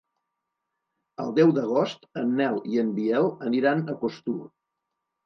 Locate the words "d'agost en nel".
1.57-2.57